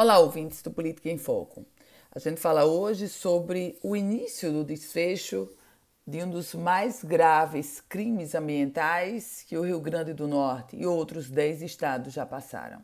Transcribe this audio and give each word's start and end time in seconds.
Olá, 0.00 0.20
ouvintes 0.20 0.62
do 0.62 0.70
Política 0.70 1.10
em 1.10 1.18
Foco. 1.18 1.66
A 2.14 2.20
gente 2.20 2.40
fala 2.40 2.64
hoje 2.64 3.08
sobre 3.08 3.76
o 3.82 3.96
início 3.96 4.52
do 4.52 4.62
desfecho 4.62 5.50
de 6.06 6.22
um 6.22 6.30
dos 6.30 6.54
mais 6.54 7.02
graves 7.02 7.80
crimes 7.80 8.32
ambientais 8.32 9.44
que 9.44 9.58
o 9.58 9.62
Rio 9.62 9.80
Grande 9.80 10.14
do 10.14 10.28
Norte 10.28 10.76
e 10.76 10.86
outros 10.86 11.28
10 11.28 11.62
estados 11.62 12.12
já 12.12 12.24
passaram. 12.24 12.80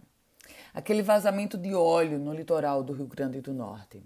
Aquele 0.75 1.03
vazamento 1.03 1.57
de 1.57 1.73
óleo 1.73 2.19
no 2.19 2.35
litoral 2.35 2.83
do 2.83 2.93
Rio 2.93 3.07
Grande 3.07 3.41
do 3.41 3.55
Norte. 3.55 4.03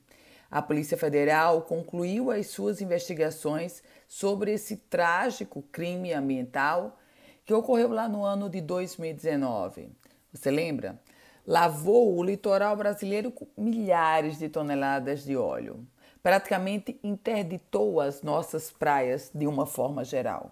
A 0.50 0.60
Polícia 0.60 0.98
Federal 0.98 1.62
concluiu 1.62 2.30
as 2.30 2.48
suas 2.48 2.82
investigações 2.82 3.82
sobre 4.06 4.52
esse 4.52 4.76
trágico 4.76 5.62
crime 5.72 6.12
ambiental 6.12 6.98
que 7.46 7.54
ocorreu 7.54 7.88
lá 7.88 8.06
no 8.06 8.22
ano 8.22 8.50
de 8.50 8.60
2019. 8.60 9.88
Você 10.30 10.50
lembra? 10.50 11.00
Lavou 11.48 12.14
o 12.14 12.22
litoral 12.22 12.76
brasileiro 12.76 13.30
com 13.30 13.46
milhares 13.56 14.38
de 14.38 14.50
toneladas 14.50 15.24
de 15.24 15.34
óleo. 15.34 15.82
Praticamente 16.22 17.00
interditou 17.02 18.02
as 18.02 18.20
nossas 18.20 18.70
praias 18.70 19.30
de 19.34 19.46
uma 19.46 19.64
forma 19.64 20.04
geral. 20.04 20.50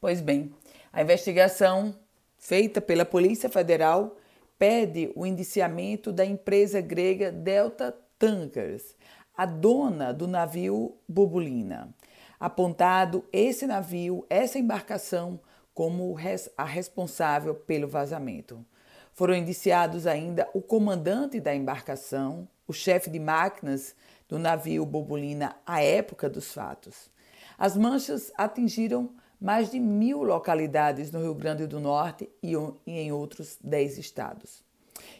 Pois 0.00 0.22
bem, 0.22 0.50
a 0.90 1.02
investigação 1.02 1.94
feita 2.38 2.80
pela 2.80 3.04
Polícia 3.04 3.50
Federal 3.50 4.16
pede 4.58 5.12
o 5.14 5.26
indiciamento 5.26 6.10
da 6.10 6.24
empresa 6.24 6.80
grega 6.80 7.30
Delta 7.30 7.94
Tankers, 8.18 8.96
a 9.36 9.44
dona 9.44 10.14
do 10.14 10.26
navio 10.26 10.96
Bubulina, 11.06 11.94
apontado 12.40 13.22
esse 13.30 13.66
navio, 13.66 14.24
essa 14.30 14.58
embarcação, 14.58 15.38
como 15.74 16.16
a 16.56 16.64
responsável 16.64 17.54
pelo 17.54 17.86
vazamento. 17.86 18.64
Foram 19.12 19.34
indiciados 19.34 20.06
ainda 20.06 20.48
o 20.54 20.62
comandante 20.62 21.38
da 21.38 21.54
embarcação, 21.54 22.48
o 22.66 22.72
chefe 22.72 23.10
de 23.10 23.18
máquinas 23.18 23.94
do 24.26 24.38
navio 24.38 24.86
Bobulina 24.86 25.54
à 25.66 25.82
época 25.82 26.30
dos 26.30 26.52
fatos. 26.52 27.10
As 27.58 27.76
manchas 27.76 28.32
atingiram 28.36 29.10
mais 29.38 29.70
de 29.70 29.78
mil 29.78 30.22
localidades 30.22 31.10
no 31.10 31.20
Rio 31.20 31.34
Grande 31.34 31.66
do 31.66 31.78
Norte 31.78 32.30
e 32.42 32.54
em 32.86 33.12
outros 33.12 33.58
dez 33.62 33.98
estados. 33.98 34.64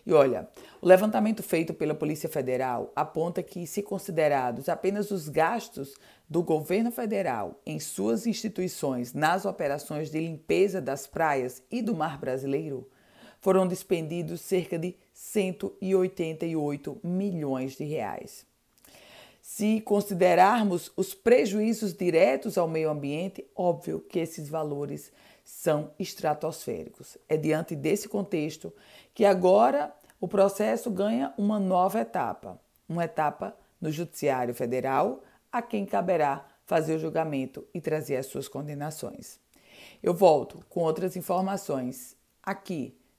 E 0.07 0.13
olha, 0.13 0.49
o 0.81 0.87
levantamento 0.87 1.43
feito 1.43 1.75
pela 1.75 1.95
Polícia 1.95 2.29
Federal 2.29 2.91
aponta 2.97 3.43
que, 3.43 3.67
se 3.67 3.83
considerados 3.83 4.69
apenas 4.69 5.11
os 5.11 5.29
gastos 5.29 5.97
do 6.29 6.43
governo 6.43 6.91
federal 6.91 7.61
em 7.67 7.79
suas 7.79 8.27
instituições 8.27 9.13
nas 9.13 9.45
operações 9.45 10.11
de 10.11 10.19
limpeza 10.19 10.81
das 10.81 11.07
praias 11.07 11.63
e 11.71 11.83
do 11.83 11.95
mar 11.95 12.19
brasileiro, 12.19 12.89
foram 13.43 13.67
despendidos 13.67 14.41
cerca 14.41 14.79
de 14.79 14.95
188 15.13 17.01
milhões 17.03 17.77
de 17.77 17.85
reais. 17.85 18.47
Se 19.43 19.81
considerarmos 19.81 20.93
os 20.97 21.13
prejuízos 21.13 21.93
diretos 21.93 22.57
ao 22.57 22.69
meio 22.69 22.89
ambiente, 22.89 23.45
óbvio 23.57 23.99
que 23.99 24.21
esses 24.21 24.49
valores 24.49 25.11
são 25.45 25.91
estratosféricos. 25.99 27.19
É 27.29 27.37
diante 27.37 27.75
desse 27.75 28.09
contexto 28.09 28.73
que 29.13 29.25
agora 29.25 29.93
o 30.21 30.29
processo 30.29 30.89
ganha 30.89 31.35
uma 31.37 31.59
nova 31.59 32.01
etapa, 32.01 32.61
uma 32.89 33.05
etapa 33.05 33.57
no 33.81 33.91
Judiciário 33.91 34.55
Federal, 34.55 35.21
a 35.51 35.61
quem 35.61 35.85
caberá 35.85 36.47
fazer 36.65 36.95
o 36.95 37.01
julgamento 37.01 37.67
e 37.75 37.81
trazer 37.81 38.17
as 38.17 38.27
suas 38.27 38.47
condenações. 38.47 39.41
Eu 40.01 40.15
volto 40.15 40.65
com 40.69 40.83
outras 40.83 41.17
informações 41.17 42.17
aqui 42.41 42.97